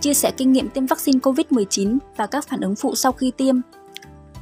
chia 0.00 0.14
sẻ 0.14 0.30
kinh 0.36 0.52
nghiệm 0.52 0.68
tiêm 0.68 0.86
vaccine 0.86 1.18
COVID-19 1.18 1.98
và 2.16 2.26
các 2.26 2.48
phản 2.48 2.60
ứng 2.60 2.76
phụ 2.76 2.94
sau 2.94 3.12
khi 3.12 3.30
tiêm. 3.30 3.56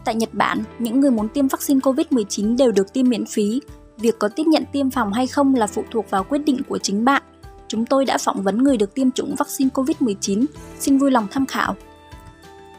Tại 0.05 0.15
Nhật 0.15 0.35
Bản, 0.35 0.63
những 0.79 1.01
người 1.01 1.11
muốn 1.11 1.29
tiêm 1.29 1.49
vaccine 1.49 1.81
COVID-19 1.81 2.57
đều 2.57 2.73
được 2.73 2.93
tiêm 2.93 3.09
miễn 3.09 3.27
phí. 3.27 3.61
Việc 3.99 4.19
có 4.19 4.29
tiếp 4.29 4.45
nhận 4.47 4.65
tiêm 4.73 4.91
phòng 4.91 5.13
hay 5.13 5.27
không 5.27 5.55
là 5.55 5.67
phụ 5.67 5.85
thuộc 5.91 6.11
vào 6.11 6.25
quyết 6.25 6.39
định 6.39 6.61
của 6.69 6.79
chính 6.79 7.05
bạn. 7.05 7.23
Chúng 7.69 7.87
tôi 7.87 8.05
đã 8.05 8.19
phỏng 8.19 8.43
vấn 8.43 8.63
người 8.63 8.77
được 8.77 8.95
tiêm 8.95 9.11
chủng 9.11 9.35
vaccine 9.35 9.71
COVID-19, 9.75 10.45
xin 10.79 10.99
vui 10.99 11.11
lòng 11.11 11.27
tham 11.31 11.47
khảo. 11.47 11.77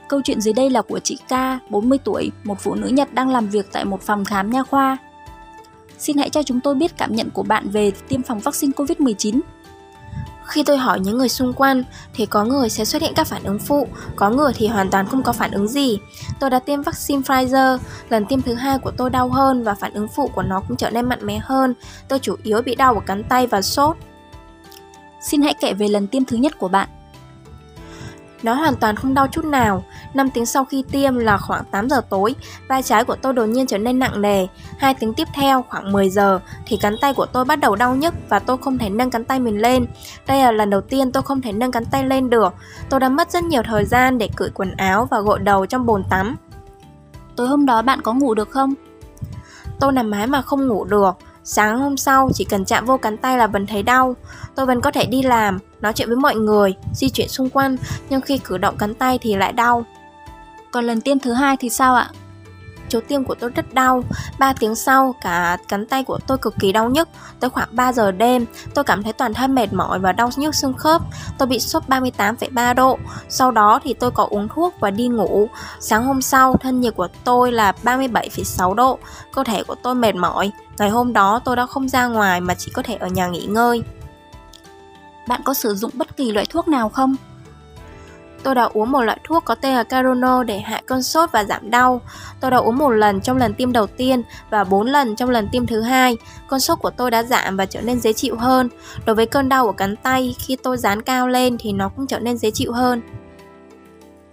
Câu 0.07 0.21
chuyện 0.23 0.41
dưới 0.41 0.53
đây 0.53 0.69
là 0.69 0.81
của 0.81 0.99
chị 0.99 1.17
K, 1.29 1.33
40 1.69 1.97
tuổi, 2.03 2.31
một 2.43 2.55
phụ 2.59 2.75
nữ 2.75 2.87
Nhật 2.87 3.13
đang 3.13 3.29
làm 3.29 3.47
việc 3.47 3.67
tại 3.71 3.85
một 3.85 4.01
phòng 4.01 4.25
khám 4.25 4.51
nha 4.51 4.63
khoa. 4.63 4.97
Xin 5.97 6.17
hãy 6.17 6.29
cho 6.29 6.43
chúng 6.43 6.59
tôi 6.59 6.75
biết 6.75 6.97
cảm 6.97 7.15
nhận 7.15 7.29
của 7.29 7.43
bạn 7.43 7.69
về 7.69 7.91
tiêm 8.07 8.23
phòng 8.23 8.39
vaccine 8.39 8.73
COVID-19. 8.73 9.39
Khi 10.47 10.63
tôi 10.63 10.77
hỏi 10.77 10.99
những 10.99 11.17
người 11.17 11.29
xung 11.29 11.53
quanh 11.53 11.83
thì 12.13 12.25
có 12.25 12.43
người 12.43 12.69
sẽ 12.69 12.85
xuất 12.85 13.01
hiện 13.01 13.13
các 13.15 13.27
phản 13.27 13.43
ứng 13.43 13.59
phụ, 13.59 13.87
có 14.15 14.29
người 14.29 14.53
thì 14.55 14.67
hoàn 14.67 14.89
toàn 14.89 15.07
không 15.07 15.23
có 15.23 15.33
phản 15.33 15.51
ứng 15.51 15.67
gì. 15.67 15.99
Tôi 16.39 16.49
đã 16.49 16.59
tiêm 16.59 16.81
vaccine 16.81 17.21
Pfizer, 17.21 17.77
lần 18.09 18.25
tiêm 18.25 18.41
thứ 18.41 18.53
hai 18.53 18.79
của 18.79 18.91
tôi 18.91 19.09
đau 19.09 19.29
hơn 19.29 19.63
và 19.63 19.75
phản 19.75 19.93
ứng 19.93 20.07
phụ 20.07 20.27
của 20.35 20.41
nó 20.41 20.61
cũng 20.67 20.77
trở 20.77 20.89
nên 20.89 21.09
mạnh 21.09 21.19
mẽ 21.25 21.39
hơn. 21.43 21.73
Tôi 22.07 22.19
chủ 22.19 22.35
yếu 22.43 22.61
bị 22.61 22.75
đau 22.75 22.93
ở 22.93 22.99
cánh 23.05 23.23
tay 23.23 23.47
và 23.47 23.61
sốt. 23.61 23.97
Xin 25.21 25.41
hãy 25.41 25.53
kể 25.53 25.73
về 25.73 25.87
lần 25.87 26.07
tiêm 26.07 26.25
thứ 26.25 26.37
nhất 26.37 26.59
của 26.59 26.67
bạn. 26.67 26.89
Nó 28.43 28.53
hoàn 28.53 28.75
toàn 28.75 28.95
không 28.95 29.13
đau 29.13 29.27
chút 29.27 29.45
nào. 29.45 29.83
5 30.13 30.29
tiếng 30.29 30.45
sau 30.45 30.65
khi 30.65 30.83
tiêm 30.91 31.17
là 31.17 31.37
khoảng 31.37 31.63
8 31.71 31.89
giờ 31.89 32.01
tối, 32.09 32.35
vai 32.67 32.83
trái 32.83 33.03
của 33.03 33.15
tôi 33.15 33.33
đột 33.33 33.45
nhiên 33.45 33.67
trở 33.67 33.77
nên 33.77 33.99
nặng 33.99 34.21
nề. 34.21 34.47
Hai 34.77 34.93
tiếng 34.93 35.13
tiếp 35.13 35.27
theo 35.33 35.65
khoảng 35.69 35.91
10 35.91 36.09
giờ 36.09 36.39
thì 36.65 36.77
cánh 36.81 36.95
tay 37.01 37.13
của 37.13 37.25
tôi 37.25 37.45
bắt 37.45 37.59
đầu 37.59 37.75
đau 37.75 37.95
nhức 37.95 38.13
và 38.29 38.39
tôi 38.39 38.57
không 38.57 38.77
thể 38.77 38.89
nâng 38.89 39.09
cánh 39.09 39.25
tay 39.25 39.39
mình 39.39 39.61
lên. 39.61 39.85
Đây 40.27 40.41
là 40.41 40.51
lần 40.51 40.69
đầu 40.69 40.81
tiên 40.81 41.11
tôi 41.11 41.23
không 41.23 41.41
thể 41.41 41.51
nâng 41.51 41.71
cánh 41.71 41.85
tay 41.85 42.07
lên 42.07 42.29
được. 42.29 42.53
Tôi 42.89 42.99
đã 42.99 43.09
mất 43.09 43.31
rất 43.31 43.43
nhiều 43.43 43.61
thời 43.65 43.85
gian 43.85 44.17
để 44.17 44.29
cởi 44.35 44.49
quần 44.49 44.71
áo 44.71 45.07
và 45.11 45.19
gội 45.19 45.39
đầu 45.39 45.65
trong 45.65 45.85
bồn 45.85 46.03
tắm. 46.09 46.35
Tối 47.35 47.47
hôm 47.47 47.65
đó 47.65 47.81
bạn 47.81 48.01
có 48.01 48.13
ngủ 48.13 48.33
được 48.33 48.49
không? 48.49 48.73
Tôi 49.79 49.91
nằm 49.91 50.09
mái 50.09 50.27
mà 50.27 50.41
không 50.41 50.67
ngủ 50.67 50.85
được. 50.85 51.17
Sáng 51.43 51.79
hôm 51.79 51.97
sau 51.97 52.29
chỉ 52.33 52.43
cần 52.43 52.65
chạm 52.65 52.85
vô 52.85 52.97
cánh 52.97 53.17
tay 53.17 53.37
là 53.37 53.47
vẫn 53.47 53.67
thấy 53.67 53.83
đau. 53.83 54.15
Tôi 54.55 54.65
vẫn 54.65 54.81
có 54.81 54.91
thể 54.91 55.05
đi 55.05 55.23
làm, 55.23 55.59
nói 55.81 55.93
chuyện 55.93 56.07
với 56.07 56.17
mọi 56.17 56.35
người, 56.35 56.75
di 56.93 57.09
chuyển 57.09 57.27
xung 57.27 57.49
quanh, 57.49 57.77
nhưng 58.09 58.21
khi 58.21 58.37
cử 58.37 58.57
động 58.57 58.75
cánh 58.77 58.93
tay 58.93 59.19
thì 59.21 59.35
lại 59.35 59.53
đau. 59.53 59.85
Còn 60.77 60.85
lần 60.85 61.01
tiêm 61.01 61.19
thứ 61.19 61.33
hai 61.33 61.57
thì 61.57 61.69
sao 61.69 61.95
ạ? 61.95 62.09
Chỗ 62.89 62.99
tiêm 63.07 63.23
của 63.23 63.35
tôi 63.35 63.49
rất 63.49 63.73
đau 63.73 64.03
3 64.39 64.53
tiếng 64.53 64.75
sau 64.75 65.15
cả 65.21 65.57
cánh 65.67 65.85
tay 65.85 66.03
của 66.03 66.19
tôi 66.27 66.37
cực 66.37 66.55
kỳ 66.59 66.71
đau 66.71 66.89
nhức. 66.89 67.09
Tới 67.39 67.49
khoảng 67.49 67.69
3 67.71 67.93
giờ 67.93 68.11
đêm 68.11 68.45
tôi 68.73 68.83
cảm 68.83 69.03
thấy 69.03 69.13
toàn 69.13 69.33
thân 69.33 69.55
mệt 69.55 69.73
mỏi 69.73 69.99
và 69.99 70.11
đau 70.11 70.29
nhức 70.35 70.55
xương 70.55 70.73
khớp. 70.73 71.01
Tôi 71.37 71.47
bị 71.47 71.59
sốt 71.59 71.83
38,3 71.87 72.73
độ. 72.73 72.97
Sau 73.29 73.51
đó 73.51 73.79
thì 73.83 73.93
tôi 73.93 74.11
có 74.11 74.27
uống 74.29 74.47
thuốc 74.47 74.73
và 74.79 74.91
đi 74.91 75.07
ngủ. 75.07 75.49
Sáng 75.79 76.05
hôm 76.05 76.21
sau 76.21 76.57
thân 76.57 76.81
nhiệt 76.81 76.95
của 76.95 77.07
tôi 77.23 77.51
là 77.51 77.73
37,6 77.83 78.73
độ. 78.73 78.99
Cơ 79.33 79.43
thể 79.43 79.63
của 79.63 79.75
tôi 79.75 79.95
mệt 79.95 80.15
mỏi. 80.15 80.51
Ngày 80.77 80.89
hôm 80.89 81.13
đó 81.13 81.39
tôi 81.45 81.55
đã 81.55 81.65
không 81.65 81.89
ra 81.89 82.07
ngoài 82.07 82.41
mà 82.41 82.53
chỉ 82.53 82.71
có 82.73 82.81
thể 82.81 82.95
ở 82.95 83.07
nhà 83.07 83.27
nghỉ 83.27 83.45
ngơi. 83.45 83.83
Bạn 85.27 85.41
có 85.43 85.53
sử 85.53 85.75
dụng 85.75 85.91
bất 85.93 86.17
kỳ 86.17 86.31
loại 86.31 86.45
thuốc 86.49 86.67
nào 86.67 86.89
không? 86.89 87.15
Tôi 88.43 88.55
đã 88.55 88.63
uống 88.63 88.91
một 88.91 89.01
loại 89.01 89.19
thuốc 89.23 89.45
có 89.45 89.55
tên 89.55 89.73
là 89.75 89.83
Carono 89.83 90.43
để 90.43 90.59
hạ 90.59 90.81
cơn 90.85 91.03
sốt 91.03 91.31
và 91.31 91.43
giảm 91.43 91.69
đau. 91.69 92.01
Tôi 92.39 92.51
đã 92.51 92.57
uống 92.57 92.77
một 92.77 92.89
lần 92.89 93.21
trong 93.21 93.37
lần 93.37 93.53
tiêm 93.53 93.71
đầu 93.71 93.87
tiên 93.87 94.23
và 94.49 94.63
4 94.63 94.87
lần 94.87 95.15
trong 95.15 95.29
lần 95.29 95.47
tiêm 95.51 95.67
thứ 95.67 95.81
hai. 95.81 96.17
Cơn 96.49 96.59
sốt 96.59 96.79
của 96.79 96.89
tôi 96.89 97.11
đã 97.11 97.23
giảm 97.23 97.57
và 97.57 97.65
trở 97.65 97.81
nên 97.81 97.99
dễ 97.99 98.13
chịu 98.13 98.35
hơn. 98.37 98.69
Đối 99.05 99.15
với 99.15 99.25
cơn 99.25 99.49
đau 99.49 99.67
ở 99.67 99.73
cánh 99.77 99.95
tay, 99.95 100.35
khi 100.39 100.55
tôi 100.55 100.77
dán 100.77 101.01
cao 101.01 101.27
lên 101.27 101.57
thì 101.59 101.71
nó 101.71 101.89
cũng 101.89 102.07
trở 102.07 102.19
nên 102.19 102.37
dễ 102.37 102.51
chịu 102.51 102.71
hơn. 102.71 103.01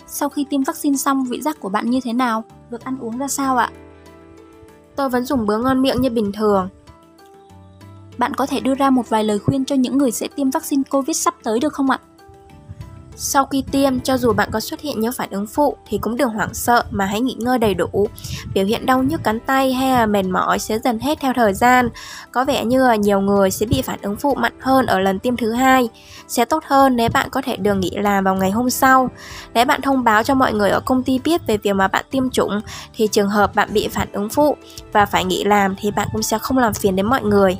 Sau 0.06 0.28
khi 0.28 0.46
tiêm 0.50 0.62
vaccine 0.62 0.96
xong, 0.96 1.24
vị 1.24 1.40
giác 1.40 1.60
của 1.60 1.68
bạn 1.68 1.90
như 1.90 2.00
thế 2.04 2.12
nào? 2.12 2.44
Việc 2.70 2.84
ăn 2.84 2.98
uống 3.00 3.18
ra 3.18 3.28
sao 3.28 3.56
ạ? 3.56 3.70
Tôi 4.96 5.08
vẫn 5.08 5.24
dùng 5.24 5.46
bữa 5.46 5.58
ngon 5.58 5.82
miệng 5.82 6.00
như 6.00 6.10
bình 6.10 6.32
thường. 6.32 6.68
Bạn 8.18 8.34
có 8.34 8.46
thể 8.46 8.60
đưa 8.60 8.74
ra 8.74 8.90
một 8.90 9.08
vài 9.08 9.24
lời 9.24 9.38
khuyên 9.38 9.64
cho 9.64 9.76
những 9.76 9.98
người 9.98 10.10
sẽ 10.10 10.28
tiêm 10.28 10.50
vaccine 10.50 10.82
COVID 10.90 11.16
sắp 11.16 11.34
tới 11.42 11.60
được 11.60 11.72
không 11.72 11.90
ạ? 11.90 11.98
Sau 13.16 13.46
khi 13.46 13.64
tiêm, 13.72 14.00
cho 14.00 14.18
dù 14.18 14.32
bạn 14.32 14.48
có 14.52 14.60
xuất 14.60 14.80
hiện 14.80 15.00
những 15.00 15.12
phản 15.12 15.30
ứng 15.30 15.46
phụ 15.46 15.76
thì 15.86 15.98
cũng 15.98 16.16
đừng 16.16 16.28
hoảng 16.28 16.54
sợ 16.54 16.84
mà 16.90 17.06
hãy 17.06 17.20
nghỉ 17.20 17.36
ngơi 17.38 17.58
đầy 17.58 17.74
đủ. 17.74 18.08
Biểu 18.54 18.64
hiện 18.64 18.86
đau 18.86 19.02
nhức 19.02 19.24
cánh 19.24 19.40
tay 19.40 19.72
hay 19.72 19.90
là 19.90 20.06
mệt 20.06 20.22
mỏi 20.22 20.58
sẽ 20.58 20.78
dần 20.78 20.98
hết 20.98 21.20
theo 21.20 21.32
thời 21.32 21.54
gian. 21.54 21.88
Có 22.32 22.44
vẻ 22.44 22.64
như 22.64 22.86
là 22.86 22.96
nhiều 22.96 23.20
người 23.20 23.50
sẽ 23.50 23.66
bị 23.66 23.82
phản 23.82 23.98
ứng 24.02 24.16
phụ 24.16 24.34
mạnh 24.34 24.52
hơn 24.60 24.86
ở 24.86 25.00
lần 25.00 25.18
tiêm 25.18 25.36
thứ 25.36 25.52
hai. 25.52 25.88
Sẽ 26.28 26.44
tốt 26.44 26.64
hơn 26.66 26.96
nếu 26.96 27.08
bạn 27.08 27.28
có 27.30 27.42
thể 27.42 27.56
được 27.56 27.74
nghỉ 27.74 27.90
làm 27.90 28.24
vào 28.24 28.34
ngày 28.34 28.50
hôm 28.50 28.70
sau. 28.70 29.10
Nếu 29.54 29.64
bạn 29.64 29.82
thông 29.82 30.04
báo 30.04 30.22
cho 30.22 30.34
mọi 30.34 30.52
người 30.52 30.70
ở 30.70 30.80
công 30.80 31.02
ty 31.02 31.18
biết 31.24 31.46
về 31.46 31.56
việc 31.56 31.72
mà 31.72 31.88
bạn 31.88 32.04
tiêm 32.10 32.30
chủng 32.30 32.60
thì 32.94 33.06
trường 33.06 33.28
hợp 33.28 33.54
bạn 33.54 33.68
bị 33.72 33.88
phản 33.88 34.12
ứng 34.12 34.28
phụ 34.28 34.56
và 34.92 35.06
phải 35.06 35.24
nghỉ 35.24 35.44
làm 35.44 35.74
thì 35.78 35.90
bạn 35.90 36.08
cũng 36.12 36.22
sẽ 36.22 36.38
không 36.38 36.58
làm 36.58 36.74
phiền 36.74 36.96
đến 36.96 37.06
mọi 37.06 37.22
người. 37.22 37.58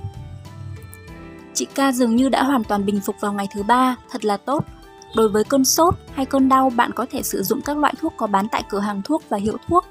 Chị 1.55 1.67
ca 1.75 1.93
dường 1.93 2.17
như 2.17 2.29
đã 2.29 2.43
hoàn 2.43 2.65
toàn 2.65 2.87
bình 2.87 3.01
phục 3.07 3.17
vào 3.21 3.33
ngày 3.33 3.49
thứ 3.55 3.63
ba, 3.63 3.97
thật 4.11 4.25
là 4.25 4.37
tốt. 4.37 4.65
Đối 5.15 5.29
với 5.29 5.45
cơn 5.45 5.65
sốt 5.65 5.95
hay 6.15 6.27
cơn 6.27 6.49
đau, 6.49 6.71
bạn 6.77 6.93
có 6.93 7.07
thể 7.11 7.23
sử 7.23 7.43
dụng 7.43 7.61
các 7.61 7.77
loại 7.77 7.95
thuốc 8.01 8.13
có 8.17 8.27
bán 8.27 8.49
tại 8.49 8.63
cửa 8.69 8.81
hàng 8.81 9.03
thuốc 9.03 9.23
và 9.29 9.39
hiệu 9.39 9.57
thuốc. 9.69 9.85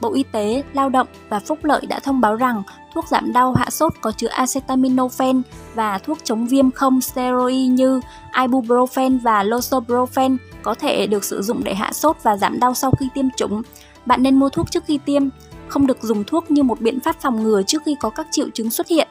Bộ 0.00 0.14
Y 0.14 0.22
tế, 0.32 0.62
Lao 0.72 0.88
động 0.88 1.06
và 1.28 1.40
Phúc 1.40 1.58
lợi 1.62 1.86
đã 1.86 2.00
thông 2.00 2.20
báo 2.20 2.36
rằng 2.36 2.62
thuốc 2.94 3.08
giảm 3.08 3.32
đau 3.32 3.52
hạ 3.52 3.70
sốt 3.70 3.92
có 4.00 4.12
chứa 4.12 4.28
acetaminophen 4.28 5.42
và 5.74 5.98
thuốc 5.98 6.18
chống 6.24 6.46
viêm 6.46 6.70
không 6.70 7.00
steroid 7.00 7.70
như 7.70 8.00
ibuprofen 8.32 9.20
và 9.22 9.44
losobrofen 9.44 10.36
có 10.62 10.74
thể 10.74 11.06
được 11.06 11.24
sử 11.24 11.42
dụng 11.42 11.64
để 11.64 11.74
hạ 11.74 11.92
sốt 11.92 12.16
và 12.22 12.36
giảm 12.36 12.60
đau 12.60 12.74
sau 12.74 12.90
khi 12.90 13.08
tiêm 13.14 13.26
chủng. 13.36 13.62
Bạn 14.06 14.22
nên 14.22 14.36
mua 14.36 14.48
thuốc 14.48 14.70
trước 14.70 14.84
khi 14.86 14.98
tiêm, 14.98 15.22
không 15.68 15.86
được 15.86 16.02
dùng 16.02 16.24
thuốc 16.24 16.50
như 16.50 16.62
một 16.62 16.80
biện 16.80 17.00
pháp 17.00 17.16
phòng 17.20 17.42
ngừa 17.42 17.62
trước 17.62 17.82
khi 17.84 17.96
có 18.00 18.10
các 18.10 18.26
triệu 18.30 18.46
chứng 18.54 18.70
xuất 18.70 18.88
hiện. 18.88 19.08